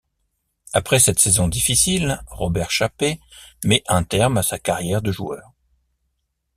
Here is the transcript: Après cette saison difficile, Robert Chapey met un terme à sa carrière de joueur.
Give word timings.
Après 0.73 0.97
cette 0.97 1.19
saison 1.19 1.47
difficile, 1.47 2.23
Robert 2.25 2.71
Chapey 2.71 3.19
met 3.63 3.83
un 3.87 4.01
terme 4.03 4.35
à 4.39 4.41
sa 4.41 4.57
carrière 4.57 5.03
de 5.03 5.11
joueur. 5.11 5.53